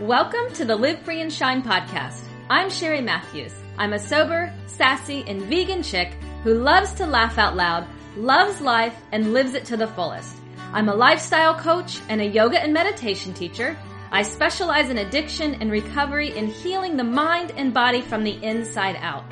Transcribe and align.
Welcome 0.00 0.50
to 0.54 0.64
the 0.64 0.76
Live 0.76 1.02
Free 1.02 1.20
and 1.20 1.30
Shine 1.30 1.62
podcast. 1.62 2.22
I'm 2.48 2.68
Sheri 2.70 3.04
Matthews. 3.04 3.52
I'm 3.76 3.92
a 3.92 3.98
sober, 3.98 4.50
sassy, 4.66 5.24
and 5.26 5.42
vegan 5.42 5.82
chick 5.82 6.14
who 6.42 6.54
loves 6.54 6.94
to 6.94 7.06
laugh 7.06 7.36
out 7.36 7.54
loud, 7.54 7.86
loves 8.16 8.62
life, 8.62 8.96
and 9.12 9.34
lives 9.34 9.52
it 9.52 9.66
to 9.66 9.76
the 9.76 9.88
fullest. 9.88 10.34
I'm 10.72 10.88
a 10.88 10.94
lifestyle 10.94 11.54
coach 11.54 12.00
and 12.08 12.22
a 12.22 12.24
yoga 12.24 12.58
and 12.58 12.72
meditation 12.72 13.34
teacher. 13.34 13.76
I 14.10 14.22
specialize 14.22 14.88
in 14.88 14.96
addiction 14.96 15.56
and 15.56 15.70
recovery 15.70 16.34
in 16.34 16.46
healing 16.46 16.96
the 16.96 17.04
mind 17.04 17.52
and 17.58 17.74
body 17.74 18.00
from 18.00 18.24
the 18.24 18.42
inside 18.42 18.96
out. 19.02 19.24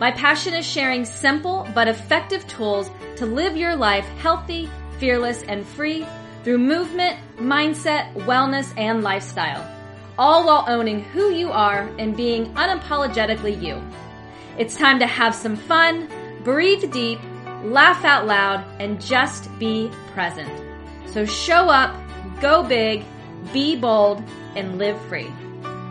My 0.00 0.12
passion 0.12 0.54
is 0.54 0.64
sharing 0.64 1.04
simple 1.04 1.68
but 1.74 1.88
effective 1.88 2.46
tools 2.46 2.90
to 3.16 3.26
live 3.26 3.54
your 3.54 3.76
life 3.76 4.06
healthy, 4.20 4.70
fearless, 4.98 5.42
and 5.42 5.66
free 5.66 6.06
through 6.42 6.56
movement, 6.56 7.18
mindset, 7.36 8.14
wellness, 8.14 8.72
and 8.78 9.02
lifestyle 9.02 9.75
all 10.18 10.46
while 10.46 10.64
owning 10.68 11.02
who 11.02 11.30
you 11.30 11.50
are 11.50 11.88
and 11.98 12.16
being 12.16 12.46
unapologetically 12.54 13.60
you. 13.60 13.82
It's 14.58 14.76
time 14.76 14.98
to 15.00 15.06
have 15.06 15.34
some 15.34 15.56
fun, 15.56 16.08
breathe 16.42 16.90
deep, 16.90 17.18
laugh 17.62 18.04
out 18.04 18.26
loud, 18.26 18.64
and 18.80 19.00
just 19.00 19.50
be 19.58 19.90
present. 20.14 20.50
So 21.06 21.26
show 21.26 21.68
up, 21.68 21.94
go 22.40 22.62
big, 22.62 23.04
be 23.52 23.76
bold, 23.76 24.22
and 24.54 24.78
live 24.78 25.00
free. 25.06 25.30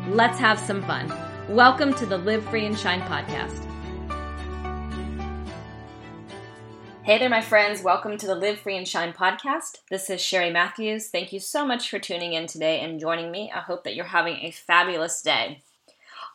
Let's 0.08 0.40
have 0.40 0.60
some 0.60 0.82
fun. 0.84 1.14
Welcome 1.48 1.94
to 1.96 2.06
the 2.06 2.18
Live 2.18 2.44
Free 2.46 2.66
and 2.66 2.78
Shine 2.78 3.02
podcast. 3.02 3.65
Hey 7.06 7.20
there, 7.20 7.30
my 7.30 7.40
friends. 7.40 7.84
Welcome 7.84 8.18
to 8.18 8.26
the 8.26 8.34
Live 8.34 8.62
Free 8.62 8.76
and 8.76 8.88
Shine 8.88 9.14
podcast. 9.14 9.78
This 9.92 10.10
is 10.10 10.20
Sheri 10.20 10.52
Matthews. 10.52 11.10
Thank 11.10 11.32
you 11.32 11.40
so 11.40 11.64
much 11.64 11.88
for 11.88 12.00
tuning 12.00 12.34
in 12.34 12.48
today 12.48 12.80
and 12.80 13.00
joining 13.00 13.30
me. 13.30 13.52
I 13.54 13.60
hope 13.60 13.84
that 13.84 13.94
you're 13.94 14.06
having 14.06 14.38
a 14.38 14.50
fabulous 14.50 15.22
day. 15.22 15.62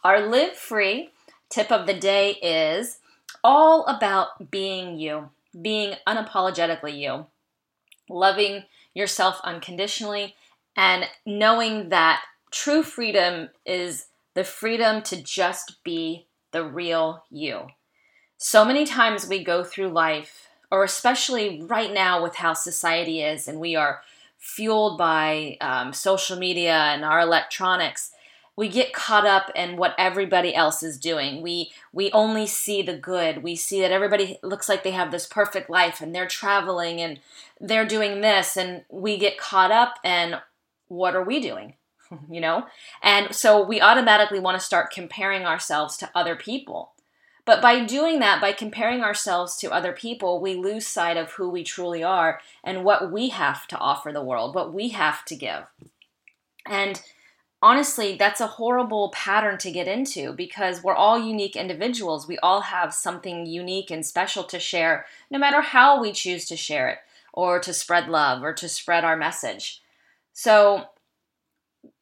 Our 0.04 0.24
Live 0.28 0.52
Free 0.52 1.10
tip 1.48 1.72
of 1.72 1.88
the 1.88 1.98
day 1.98 2.34
is 2.34 2.98
all 3.42 3.84
about 3.86 4.52
being 4.52 4.96
you, 4.96 5.30
being 5.60 5.96
unapologetically 6.06 6.96
you, 6.96 7.26
loving 8.08 8.62
yourself 8.94 9.40
unconditionally, 9.42 10.36
and 10.76 11.06
knowing 11.26 11.88
that 11.88 12.22
true 12.52 12.84
freedom 12.84 13.48
is 13.66 14.06
the 14.34 14.44
freedom 14.44 15.02
to 15.02 15.20
just 15.20 15.82
be 15.82 16.26
the 16.52 16.64
real 16.64 17.24
you. 17.28 17.66
So 18.38 18.64
many 18.64 18.86
times 18.86 19.26
we 19.26 19.42
go 19.42 19.64
through 19.64 19.88
life 19.88 20.46
or 20.70 20.84
especially 20.84 21.62
right 21.62 21.92
now 21.92 22.22
with 22.22 22.36
how 22.36 22.52
society 22.52 23.22
is 23.22 23.48
and 23.48 23.58
we 23.60 23.76
are 23.76 24.02
fueled 24.38 24.96
by 24.96 25.56
um, 25.60 25.92
social 25.92 26.38
media 26.38 26.72
and 26.72 27.04
our 27.04 27.20
electronics 27.20 28.12
we 28.56 28.68
get 28.68 28.92
caught 28.92 29.24
up 29.24 29.50
in 29.54 29.78
what 29.78 29.94
everybody 29.96 30.54
else 30.54 30.82
is 30.82 30.98
doing. 30.98 31.40
We 31.40 31.72
we 31.94 32.12
only 32.12 32.46
see 32.46 32.82
the 32.82 32.94
good. 32.94 33.42
We 33.42 33.56
see 33.56 33.80
that 33.80 33.90
everybody 33.90 34.38
looks 34.42 34.68
like 34.68 34.82
they 34.82 34.90
have 34.90 35.10
this 35.10 35.26
perfect 35.26 35.70
life 35.70 36.02
and 36.02 36.14
they're 36.14 36.26
traveling 36.26 37.00
and 37.00 37.20
they're 37.58 37.86
doing 37.86 38.20
this 38.20 38.58
and 38.58 38.84
we 38.90 39.16
get 39.16 39.38
caught 39.38 39.70
up 39.70 39.94
and 40.04 40.42
what 40.88 41.16
are 41.16 41.24
we 41.24 41.40
doing 41.40 41.74
you 42.30 42.40
know? 42.40 42.66
And 43.02 43.34
so 43.34 43.62
we 43.62 43.80
automatically 43.80 44.40
want 44.40 44.58
to 44.58 44.64
start 44.64 44.90
comparing 44.92 45.46
ourselves 45.46 45.96
to 45.98 46.10
other 46.14 46.36
people 46.36 46.92
but 47.44 47.62
by 47.62 47.84
doing 47.84 48.18
that, 48.20 48.40
by 48.40 48.52
comparing 48.52 49.02
ourselves 49.02 49.56
to 49.56 49.72
other 49.72 49.92
people, 49.92 50.40
we 50.40 50.54
lose 50.54 50.86
sight 50.86 51.16
of 51.16 51.32
who 51.32 51.48
we 51.48 51.64
truly 51.64 52.02
are 52.02 52.40
and 52.62 52.84
what 52.84 53.10
we 53.10 53.30
have 53.30 53.66
to 53.68 53.78
offer 53.78 54.12
the 54.12 54.22
world, 54.22 54.54
what 54.54 54.72
we 54.72 54.90
have 54.90 55.24
to 55.26 55.36
give. 55.36 55.64
And 56.66 57.00
honestly, 57.62 58.16
that's 58.16 58.40
a 58.40 58.46
horrible 58.46 59.10
pattern 59.14 59.58
to 59.58 59.70
get 59.70 59.88
into 59.88 60.32
because 60.32 60.82
we're 60.82 60.94
all 60.94 61.18
unique 61.18 61.56
individuals. 61.56 62.28
We 62.28 62.38
all 62.38 62.62
have 62.62 62.92
something 62.92 63.46
unique 63.46 63.90
and 63.90 64.04
special 64.04 64.44
to 64.44 64.58
share, 64.58 65.06
no 65.30 65.38
matter 65.38 65.60
how 65.60 66.00
we 66.00 66.12
choose 66.12 66.44
to 66.46 66.56
share 66.56 66.88
it 66.88 66.98
or 67.32 67.58
to 67.60 67.72
spread 67.72 68.08
love 68.08 68.42
or 68.42 68.52
to 68.54 68.68
spread 68.68 69.04
our 69.04 69.16
message. 69.16 69.82
So, 70.32 70.86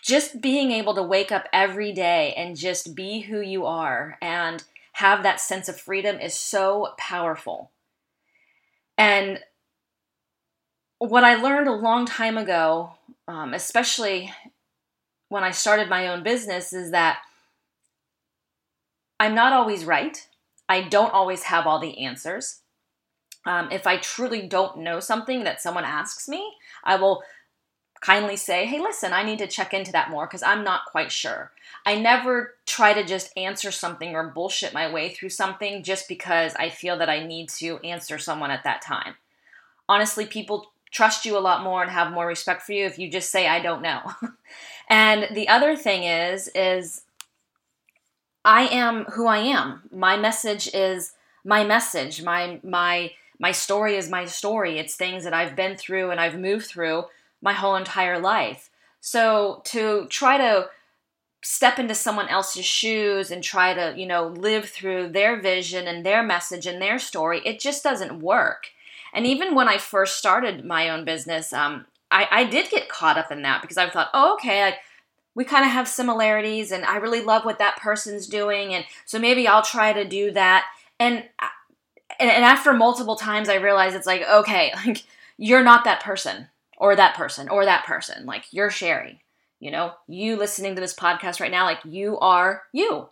just 0.03 0.41
being 0.41 0.73
able 0.73 0.95
to 0.95 1.03
wake 1.03 1.31
up 1.31 1.49
every 1.53 1.93
day 1.93 2.35
and 2.37 2.57
just 2.57 2.95
be 2.95 3.21
who 3.21 3.41
you 3.41 3.67
are 3.67 4.17
and 4.21 4.65
have 4.99 5.23
that 5.23 5.41
sense 5.41 5.69
of 5.69 5.81
freedom 5.81 6.19
is 6.19 6.35
so 6.35 6.93
powerful. 6.99 7.71
And 8.97 9.39
what 10.99 11.23
I 11.23 11.37
learned 11.37 11.69
a 11.69 11.73
long 11.73 12.05
time 12.05 12.37
ago, 12.37 12.95
um, 13.29 13.55
especially 13.55 14.33
when 15.29 15.45
I 15.45 15.53
started 15.53 15.89
my 15.89 16.09
own 16.09 16.25
business, 16.25 16.73
is 16.73 16.91
that 16.91 17.21
I'm 19.21 19.37
not 19.37 19.53
always 19.53 19.85
right. 19.85 20.27
I 20.69 20.83
don't 20.83 21.15
always 21.15 21.45
have 21.45 21.65
all 21.65 21.79
the 21.79 22.05
answers. 22.05 22.63
Um, 23.47 23.69
if 23.71 23.87
I 23.87 23.99
truly 23.99 24.49
don't 24.49 24.79
know 24.79 24.99
something 24.99 25.45
that 25.45 25.63
someone 25.63 25.85
asks 25.85 26.29
me, 26.29 26.55
I 26.83 26.97
will 26.97 27.23
kindly 28.01 28.37
say, 28.37 28.67
hey, 28.67 28.81
listen, 28.81 29.13
I 29.13 29.23
need 29.23 29.39
to 29.39 29.47
check 29.47 29.75
into 29.75 29.93
that 29.93 30.11
more 30.11 30.27
because 30.27 30.43
I'm 30.43 30.65
not 30.65 30.87
quite 30.87 31.11
sure. 31.11 31.53
I 31.85 32.01
never 32.01 32.55
try 32.67 32.93
to 32.95 33.05
just 33.05 33.37
answer 33.37 33.71
something 33.71 34.15
or 34.15 34.29
bullshit 34.29 34.75
my 34.75 34.93
way 34.93 35.11
through 35.11 35.31
something 35.31 35.83
just 35.83 36.09
because 36.09 36.55
I 36.57 36.69
feel 36.71 36.99
that 36.99 37.09
I 37.09 37.27
need 37.27 37.49
to 37.51 37.79
answer 37.79 38.19
someone 38.19 38.51
at 38.51 38.65
that 38.65 38.83
time. 38.83 39.15
Honestly, 39.89 40.27
people 40.27 40.71
trust 40.91 41.25
you 41.25 41.37
a 41.37 41.41
lot 41.41 41.63
more 41.63 41.83
and 41.83 41.91
have 41.91 42.13
more 42.13 42.27
respect 42.27 42.63
for 42.63 42.73
you 42.73 42.85
if 42.85 42.99
you 42.99 43.11
just 43.11 43.31
say 43.31 43.47
I 43.47 43.61
don't 43.61 43.83
know. 43.83 44.01
and 44.89 45.29
the 45.35 45.49
other 45.49 45.77
thing 45.77 46.05
is 46.05 46.49
is 46.55 47.03
I 48.45 48.63
am 48.69 49.05
who 49.05 49.27
I 49.27 49.39
am. 49.39 49.83
My 49.93 50.17
message 50.17 50.73
is 50.73 51.13
my 51.45 51.65
message. 51.65 52.23
My 52.23 52.61
my 52.63 53.13
my 53.39 53.53
story 53.53 53.97
is 53.97 54.11
my 54.11 54.25
story. 54.25 54.79
It's 54.79 54.97
things 54.97 55.25
that 55.25 55.35
I've 55.35 55.57
been 55.57 55.77
through 55.77 56.11
and 56.11 56.21
I've 56.21 56.39
moved 56.39 56.67
through 56.67 57.05
my 57.41 57.53
whole 57.53 57.77
entire 57.77 58.19
life. 58.19 58.71
So 59.01 59.63
to 59.67 60.07
try 60.09 60.39
to 60.39 60.69
step 61.43 61.79
into 61.79 61.95
someone 61.95 62.29
else's 62.29 62.65
shoes 62.65 63.31
and 63.31 63.43
try 63.43 63.73
to, 63.75 63.95
you 63.97 64.07
know, 64.07 64.27
live 64.27 64.69
through 64.69 65.09
their 65.11 65.41
vision 65.41 65.87
and 65.87 66.05
their 66.05 66.23
message 66.23 66.67
and 66.67 66.83
their 66.83 66.99
story, 66.99 67.41
it 67.45 67.61
just 67.61 67.85
doesn't 67.85 68.21
work. 68.21 68.69
And 69.15 69.27
even 69.27 69.55
when 69.55 69.69
I 69.69 69.79
first 69.79 70.19
started 70.19 70.65
my 70.65 70.91
own 70.91 71.05
business, 71.05 71.53
um, 71.53 71.87
I, 72.11 72.29
I 72.31 72.45
did 72.45 72.71
get 72.71 72.89
caught 72.89 73.19
up 73.19 73.31
in 73.31 73.43
that 73.43 73.63
because 73.63 73.79
I 73.79 73.89
thought, 73.89 74.11
oh, 74.13 74.35
okay, 74.35 74.63
like 74.63 74.79
we 75.35 75.45
kind 75.45 75.65
of 75.65 75.71
have 75.71 75.89
similarities 75.89 76.73
and 76.73 76.85
I 76.85 76.97
really 76.97 77.23
love 77.23 77.45
what 77.45 77.59
that 77.61 77.79
person's 77.79 78.27
doing. 78.27 78.75
And 78.75 78.85
so 79.07 79.19
maybe 79.19 79.47
I'll 79.47 79.63
try 79.63 79.93
to 79.93 80.05
do 80.05 80.33
that. 80.33 80.67
And, 80.99 81.25
and, 82.19 82.31
and 82.31 82.45
after 82.45 82.73
multiple 82.73 83.17
times, 83.17 83.49
I 83.49 83.55
realized 83.57 83.95
it's 83.95 84.07
like, 84.07 84.29
okay, 84.29 84.73
like 84.87 85.05
you're 85.37 85.63
not 85.63 85.85
that 85.85 86.03
person 86.03 86.49
or 86.79 86.97
that 86.97 87.15
person 87.15 87.49
or 87.49 87.65
that 87.65 87.85
person. 87.85 88.25
Like 88.25 88.45
you're 88.51 88.71
Sheri. 88.71 89.19
You 89.61 89.73
know, 89.73 89.93
you 90.07 90.37
listening 90.37 90.77
to 90.77 90.81
this 90.81 90.95
podcast 90.95 91.41
right 91.41 91.51
now, 91.51 91.65
like 91.65 91.81
you 91.85 92.19
are 92.21 92.63
you. 92.73 93.11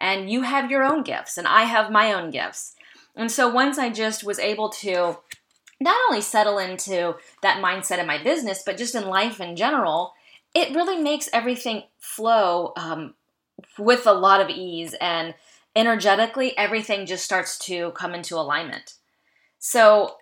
And 0.00 0.28
you 0.28 0.42
have 0.42 0.68
your 0.70 0.82
own 0.82 1.04
gifts, 1.04 1.38
and 1.38 1.46
I 1.46 1.62
have 1.62 1.92
my 1.92 2.12
own 2.12 2.30
gifts. 2.30 2.74
And 3.14 3.30
so 3.30 3.48
once 3.48 3.78
I 3.78 3.90
just 3.90 4.24
was 4.24 4.40
able 4.40 4.68
to 4.70 5.18
not 5.80 5.96
only 6.08 6.20
settle 6.20 6.58
into 6.58 7.16
that 7.42 7.62
mindset 7.62 7.98
in 7.98 8.06
my 8.06 8.20
business, 8.22 8.62
but 8.64 8.76
just 8.76 8.96
in 8.96 9.06
life 9.06 9.40
in 9.40 9.54
general, 9.54 10.12
it 10.54 10.74
really 10.74 11.00
makes 11.00 11.28
everything 11.32 11.84
flow 11.98 12.72
um, 12.76 13.14
with 13.78 14.06
a 14.06 14.12
lot 14.12 14.40
of 14.40 14.50
ease. 14.50 14.94
And 15.00 15.34
energetically, 15.76 16.56
everything 16.56 17.06
just 17.06 17.24
starts 17.24 17.58
to 17.66 17.92
come 17.92 18.14
into 18.14 18.36
alignment. 18.36 18.94
So 19.58 20.16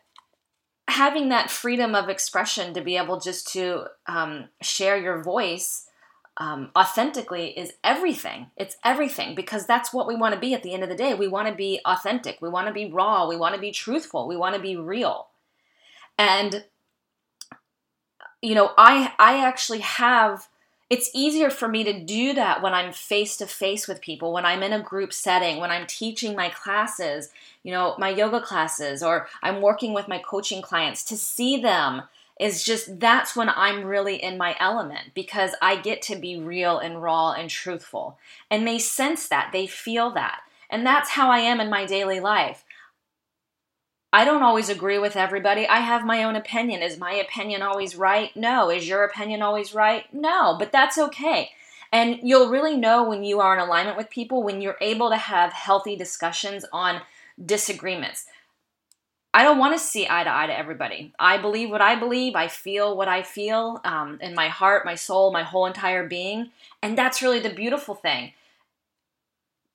having 0.91 1.28
that 1.28 1.51
freedom 1.51 1.95
of 1.95 2.09
expression 2.09 2.75
to 2.75 2.81
be 2.81 2.97
able 2.97 3.21
just 3.21 3.49
to 3.53 3.84
um, 4.06 4.49
share 4.61 4.97
your 4.97 5.23
voice 5.23 5.87
um, 6.37 6.70
authentically 6.76 7.49
is 7.59 7.75
everything. 7.85 8.47
It's 8.56 8.76
everything 8.85 9.35
because 9.35 9.67
that's 9.67 9.93
what 9.93 10.06
we 10.06 10.17
want 10.17 10.35
to 10.35 10.41
be 10.41 10.55
at 10.55 10.62
the 10.62 10.73
end 10.73 10.82
of 10.82 10.88
the 10.88 10.97
day. 10.97 11.14
We 11.14 11.29
want 11.29 11.49
to 11.49 11.55
be 11.55 11.81
authentic. 11.85 12.41
We 12.41 12.49
want 12.49 12.67
to 12.67 12.73
be 12.73 12.91
raw. 12.91 13.29
We 13.29 13.37
want 13.37 13.55
to 13.55 13.61
be 13.61 13.73
truthful. 13.73 14.26
We 14.26 14.37
want 14.37 14.55
to 14.55 14.61
be 14.61 14.76
real. 14.76 15.29
And 16.19 16.64
you 18.41 18.55
know, 18.55 18.73
I 18.79 19.12
I 19.19 19.44
actually 19.44 19.81
have 19.81 20.49
it's 20.90 21.08
easier 21.14 21.50
for 21.50 21.69
me 21.69 21.84
to 21.84 22.00
do 22.00 22.34
that 22.34 22.60
when 22.60 22.75
I'm 22.75 22.92
face 22.92 23.37
to 23.37 23.46
face 23.46 23.87
with 23.87 24.00
people, 24.00 24.32
when 24.32 24.44
I'm 24.44 24.64
in 24.64 24.72
a 24.72 24.82
group 24.82 25.12
setting, 25.12 25.58
when 25.58 25.70
I'm 25.70 25.87
teaching 25.87 26.34
my 26.34 26.48
classes, 26.48 27.31
you 27.62 27.70
know, 27.70 27.94
my 27.96 28.08
yoga 28.08 28.40
classes, 28.40 29.00
or 29.00 29.28
I'm 29.40 29.62
working 29.62 29.94
with 29.94 30.08
my 30.08 30.19
coaching 30.19 30.60
clients 30.60 31.04
to 31.04 31.16
see 31.16 31.62
them 31.62 32.02
is 32.40 32.64
just 32.64 32.98
that's 32.98 33.37
when 33.37 33.50
I'm 33.50 33.84
really 33.84 34.16
in 34.16 34.37
my 34.37 34.56
element 34.58 35.14
because 35.14 35.52
I 35.62 35.76
get 35.76 36.02
to 36.02 36.16
be 36.16 36.40
real 36.40 36.78
and 36.78 37.00
raw 37.00 37.32
and 37.32 37.48
truthful. 37.48 38.19
And 38.50 38.66
they 38.66 38.78
sense 38.78 39.28
that, 39.28 39.50
they 39.52 39.69
feel 39.69 40.10
that. 40.12 40.40
And 40.69 40.84
that's 40.84 41.10
how 41.10 41.31
I 41.31 41.38
am 41.38 41.60
in 41.60 41.70
my 41.70 41.84
daily 41.84 42.19
life. 42.19 42.64
I 44.12 44.25
don't 44.25 44.43
always 44.43 44.69
agree 44.69 44.99
with 44.99 45.17
everybody. 45.17 45.69
I 45.69 45.81
have 45.81 46.05
my 46.05 46.25
own 46.25 46.35
opinion. 46.35 46.83
Is 46.83 46.99
my 46.99 47.12
opinion 47.12 47.62
always 47.62 47.95
right? 47.95 48.35
No. 48.37 48.71
Is 48.71 48.89
your 48.89 49.05
opinion 49.05 49.41
always 49.43 49.73
right? 49.73 50.12
No, 50.12 50.57
but 50.59 50.73
that's 50.73 50.99
okay. 50.99 51.51
And 51.93 52.19
you'll 52.23 52.51
really 52.51 52.77
know 52.77 53.05
when 53.05 53.25
you 53.25 53.41
are 53.41 53.55
in 53.55 53.61
alignment 53.61 53.97
with 53.97 54.11
people 54.11 54.43
when 54.43 54.61
you're 54.61 54.77
able 54.81 55.11
to 55.11 55.17
have 55.17 55.53
healthy 55.53 55.97
discussions 55.97 56.65
on 56.73 57.03
disagreements. 57.45 58.27
I 59.33 59.45
don't 59.45 59.59
want 59.59 59.79
to 59.79 59.85
see 59.85 60.09
eye 60.11 60.25
to 60.25 60.33
eye 60.33 60.49
to 60.49 60.59
everybody. 60.59 61.12
I 61.19 61.39
believe 61.39 61.71
what 61.71 61.81
I 61.81 61.95
believe. 61.95 62.35
I 62.35 62.49
feel 62.49 62.97
what 62.97 63.07
I 63.07 63.23
feel 63.23 63.81
um, 63.85 64.19
in 64.21 64.35
my 64.35 64.49
heart, 64.49 64.85
my 64.85 64.97
soul, 64.97 65.33
my 65.33 65.45
whole 65.45 65.67
entire 65.67 66.07
being. 66.07 66.51
And 66.83 66.99
that's 66.99 67.23
really 67.23 67.39
the 67.39 67.51
beautiful 67.51 67.95
thing. 67.95 68.33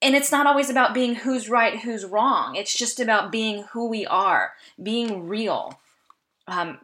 And 0.05 0.15
it's 0.15 0.31
not 0.31 0.45
always 0.45 0.69
about 0.69 0.93
being 0.93 1.15
who's 1.15 1.49
right, 1.49 1.79
who's 1.79 2.05
wrong. 2.05 2.55
It's 2.55 2.77
just 2.77 2.99
about 2.99 3.31
being 3.31 3.63
who 3.71 3.87
we 3.89 4.05
are, 4.05 4.53
being 4.81 5.27
real, 5.27 5.79
um, 6.47 6.77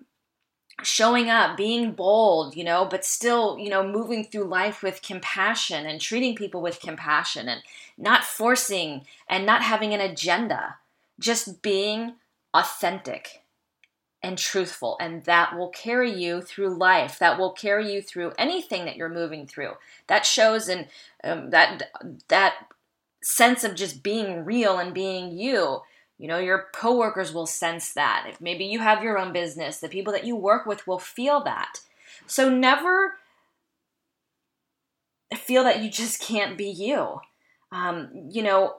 showing 0.82 1.30
up, 1.30 1.56
being 1.56 1.92
bold, 1.92 2.56
you 2.56 2.64
know, 2.64 2.84
but 2.84 3.06
still, 3.06 3.60
you 3.60 3.70
know, 3.70 3.88
moving 3.88 4.24
through 4.24 4.46
life 4.46 4.82
with 4.82 5.04
compassion 5.04 5.86
and 5.86 6.02
treating 6.02 6.36
people 6.36 6.64
with 6.64 6.80
compassion 6.80 7.48
and 7.48 7.62
not 7.96 8.24
forcing 8.24 9.06
and 9.30 9.46
not 9.46 9.62
having 9.62 9.94
an 9.94 10.02
agenda, 10.02 10.78
just 11.20 11.62
being 11.62 12.16
authentic 12.56 13.44
and 14.24 14.36
truthful 14.36 14.98
and 15.00 15.26
that 15.26 15.56
will 15.56 15.70
carry 15.70 16.12
you 16.12 16.42
through 16.42 16.76
life. 16.76 17.20
That 17.20 17.38
will 17.38 17.52
carry 17.52 17.94
you 17.94 18.02
through 18.02 18.34
anything 18.40 18.86
that 18.86 18.96
you're 18.96 19.10
moving 19.10 19.46
through. 19.46 19.74
That 20.08 20.26
shows 20.26 20.68
and 20.68 20.88
um, 21.24 21.52
that 21.52 21.92
that 22.30 22.56
sense 23.24 23.64
of 23.64 23.76
just 23.76 24.04
being 24.04 24.46
real 24.46 24.78
and 24.78 24.94
being 24.94 25.38
you. 25.38 25.82
You 26.18 26.28
know 26.28 26.38
your 26.38 26.68
coworkers 26.74 27.34
will 27.34 27.48
sense 27.48 27.94
that. 27.94 28.28
If 28.30 28.40
maybe 28.40 28.66
you 28.66 28.80
have 28.80 29.04
your 29.04 29.18
own 29.18 29.34
business 29.34 29.80
the 29.80 29.90
people 29.90 30.14
that 30.14 30.26
you 30.26 30.36
work 30.36 30.66
with 30.66 30.86
will 30.86 31.00
feel 31.00 31.44
that. 31.44 31.80
So 32.28 32.50
never 32.50 33.16
feel 35.36 35.64
that 35.64 35.82
you 35.82 35.90
just 35.90 36.22
can't 36.22 36.58
be 36.58 36.70
you. 36.70 37.22
Um, 37.72 38.10
you 38.30 38.44
know 38.44 38.76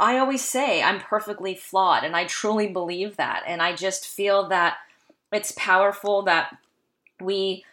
I 0.00 0.18
always 0.18 0.44
say 0.44 0.82
I'm 0.82 1.00
perfectly 1.00 1.54
flawed, 1.54 2.04
and 2.04 2.16
I 2.16 2.24
truly 2.24 2.68
believe 2.68 3.16
that. 3.16 3.42
And 3.46 3.60
I 3.60 3.74
just 3.74 4.06
feel 4.06 4.48
that 4.48 4.76
it's 5.32 5.52
powerful 5.52 6.22
that 6.22 6.56
we 7.20 7.64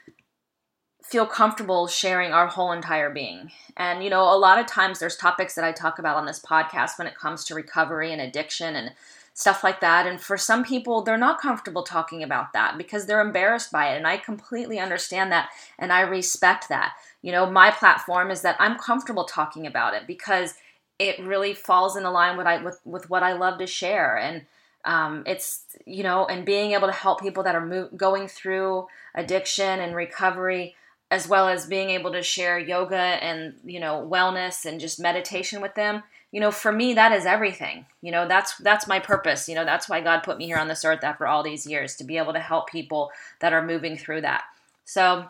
feel 1.08 1.26
comfortable 1.28 1.88
sharing 1.88 2.32
our 2.32 2.48
whole 2.48 2.72
entire 2.72 3.12
being. 3.12 3.52
And, 3.78 4.04
you 4.04 4.10
know, 4.10 4.24
a 4.24 4.38
lot 4.38 4.60
of 4.60 4.66
times 4.66 5.00
there's 5.00 5.16
topics 5.16 5.54
that 5.54 5.64
I 5.64 5.72
talk 5.72 6.00
about 6.00 6.18
on 6.18 6.26
this 6.26 6.40
podcast 6.40 6.98
when 6.98 7.08
it 7.08 7.16
comes 7.16 7.44
to 7.46 7.56
recovery 7.56 8.12
and 8.12 8.20
addiction 8.20 8.76
and 8.76 8.92
stuff 9.36 9.64
like 9.64 9.82
that. 9.82 10.08
And 10.08 10.20
for 10.20 10.36
some 10.36 10.64
people, 10.64 11.04
they're 11.04 11.18
not 11.18 11.40
comfortable 11.40 11.84
talking 11.84 12.24
about 12.24 12.54
that 12.54 12.76
because 12.78 13.06
they're 13.06 13.22
embarrassed 13.22 13.72
by 13.72 13.94
it. 13.94 13.98
And 13.98 14.08
I 14.08 14.18
completely 14.18 14.80
understand 14.80 15.32
that 15.32 15.50
and 15.78 15.94
I 15.94 16.02
respect 16.02 16.70
that. 16.70 16.94
You 17.22 17.32
know, 17.32 17.46
my 17.46 17.70
platform 17.70 18.32
is 18.32 18.42
that 18.42 18.56
I'm 18.60 18.80
comfortable 18.80 19.26
talking 19.26 19.68
about 19.68 19.94
it 19.94 20.08
because 20.08 20.56
it 20.98 21.20
really 21.20 21.54
falls 21.54 21.96
in 21.96 22.04
the 22.04 22.12
line 22.12 22.36
with 22.36 22.48
I 22.48 22.64
with, 22.64 22.80
with 22.84 23.10
what 23.10 23.22
I 23.22 23.34
love 23.34 23.60
to 23.60 23.68
share 23.68 24.18
and 24.18 24.46
um, 24.86 25.24
it's 25.26 25.64
you 25.86 26.04
know 26.04 26.26
and 26.26 26.46
being 26.46 26.72
able 26.72 26.88
to 26.88 26.94
help 26.94 27.20
people 27.20 27.44
that 27.44 27.56
are 27.56 27.66
mo- 27.66 27.90
going 27.98 28.28
through 28.30 28.88
addiction 29.14 29.82
and 29.82 29.96
recovery 29.96 30.76
as 31.16 31.30
well 31.30 31.48
as 31.48 31.66
being 31.66 31.90
able 31.90 32.12
to 32.12 32.22
share 32.22 32.60
yoga 32.60 32.96
and 32.96 33.56
you 33.64 33.80
know 33.80 34.08
wellness 34.12 34.66
and 34.66 34.82
just 34.82 35.00
meditation 35.00 35.62
with 35.62 35.74
them 35.76 36.04
you 36.32 36.42
know 36.42 36.52
for 36.52 36.72
me 36.72 36.94
that 36.94 37.14
is 37.14 37.26
everything 37.26 37.86
you 38.02 38.12
know 38.12 38.28
that's 38.28 38.58
that's 38.58 38.88
my 38.88 39.00
purpose 39.00 39.48
you 39.48 39.56
know 39.56 39.64
that's 39.64 39.88
why 39.88 40.02
god 40.02 40.24
put 40.24 40.38
me 40.38 40.46
here 40.46 40.58
on 40.58 40.68
this 40.68 40.84
earth 40.84 41.04
after 41.04 41.26
all 41.26 41.42
these 41.42 41.66
years 41.66 41.96
to 41.96 42.04
be 42.04 42.18
able 42.18 42.34
to 42.34 42.40
help 42.40 42.70
people 42.70 43.12
that 43.40 43.54
are 43.54 43.66
moving 43.66 43.98
through 43.98 44.20
that 44.20 44.44
so 44.84 45.26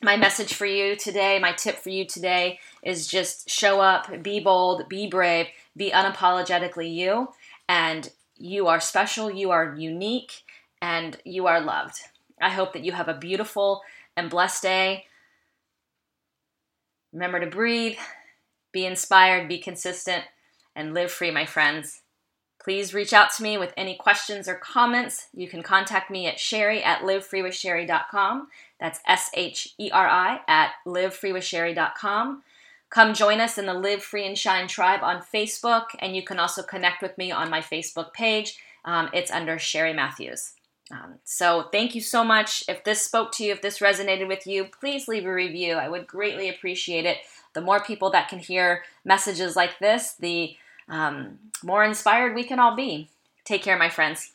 my 0.00 0.16
message 0.16 0.54
for 0.54 0.66
you 0.66 0.94
today, 0.94 1.40
my 1.40 1.50
tip 1.50 1.76
for 1.76 1.88
you 1.88 2.06
today 2.06 2.60
is 2.84 3.08
just 3.08 3.50
show 3.50 3.80
up, 3.80 4.22
be 4.22 4.38
bold, 4.38 4.88
be 4.88 5.08
brave, 5.08 5.48
be 5.76 5.90
unapologetically 5.90 6.92
you, 6.94 7.30
and 7.68 8.08
you 8.36 8.68
are 8.68 8.78
special, 8.78 9.28
you 9.28 9.50
are 9.50 9.74
unique, 9.76 10.44
and 10.80 11.16
you 11.24 11.48
are 11.48 11.60
loved. 11.60 11.96
I 12.40 12.50
hope 12.50 12.74
that 12.74 12.84
you 12.84 12.92
have 12.92 13.08
a 13.08 13.14
beautiful 13.14 13.82
and 14.16 14.30
blessed 14.30 14.62
day. 14.62 15.06
Remember 17.12 17.40
to 17.40 17.46
breathe, 17.46 17.96
be 18.72 18.84
inspired, 18.84 19.48
be 19.48 19.58
consistent, 19.58 20.24
and 20.74 20.94
live 20.94 21.10
free, 21.10 21.30
my 21.30 21.46
friends. 21.46 22.02
Please 22.62 22.92
reach 22.92 23.12
out 23.12 23.32
to 23.32 23.42
me 23.42 23.56
with 23.56 23.72
any 23.76 23.96
questions 23.96 24.48
or 24.48 24.54
comments. 24.54 25.28
You 25.32 25.48
can 25.48 25.62
contact 25.62 26.10
me 26.10 26.26
at 26.26 26.36
sheri 26.36 26.84
at 26.84 27.02
livefreewithsheri.com. 27.02 28.48
That's 28.80 29.00
S 29.06 29.30
H 29.34 29.74
E 29.78 29.90
R 29.90 30.06
I 30.06 30.40
at 30.46 30.72
livefreewithsheri.com. 30.86 32.42
Come 32.90 33.14
join 33.14 33.40
us 33.40 33.58
in 33.58 33.66
the 33.66 33.74
Live 33.74 34.02
Free 34.02 34.26
and 34.26 34.36
Shine 34.36 34.66
tribe 34.66 35.00
on 35.02 35.22
Facebook, 35.22 35.86
and 35.98 36.16
you 36.16 36.22
can 36.22 36.38
also 36.38 36.62
connect 36.62 37.02
with 37.02 37.16
me 37.18 37.30
on 37.30 37.50
my 37.50 37.60
Facebook 37.60 38.12
page. 38.12 38.58
Um, 38.84 39.10
it's 39.12 39.30
under 39.30 39.56
Sheri 39.56 39.94
Matthews. 39.94 40.54
Um, 40.90 41.14
so 41.24 41.68
thank 41.70 41.94
you 41.94 42.00
so 42.00 42.24
much. 42.24 42.64
If 42.68 42.84
this 42.84 43.02
spoke 43.02 43.32
to 43.32 43.44
you, 43.44 43.52
if 43.52 43.62
this 43.62 43.80
resonated 43.80 44.28
with 44.28 44.46
you, 44.46 44.64
please 44.64 45.08
leave 45.08 45.26
a 45.26 45.32
review. 45.32 45.74
I 45.74 45.88
would 45.88 46.06
greatly 46.06 46.48
appreciate 46.48 47.04
it. 47.04 47.18
The 47.52 47.60
more 47.60 47.82
people 47.82 48.10
that 48.10 48.28
can 48.28 48.38
hear 48.38 48.84
messages 49.04 49.56
like 49.56 49.78
this, 49.78 50.14
the 50.14 50.56
um, 50.88 51.38
more 51.62 51.84
inspired 51.84 52.34
we 52.34 52.44
can 52.44 52.58
all 52.58 52.74
be. 52.74 53.08
Take 53.44 53.62
care, 53.62 53.78
my 53.78 53.88
friends. 53.88 54.32